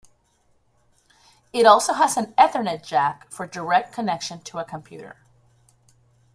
[1.53, 5.17] It also has an ethernet jack for direct connection to a computer.